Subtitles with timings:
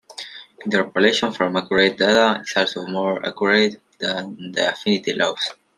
[0.65, 5.51] Interpolation from accurate data is also more accurate than the affinity laws.